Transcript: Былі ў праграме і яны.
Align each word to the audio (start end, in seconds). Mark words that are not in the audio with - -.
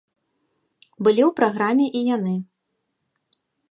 Былі 1.03 1.23
ў 1.29 1.31
праграме 1.43 1.87
і 2.01 2.05
яны. 2.15 2.35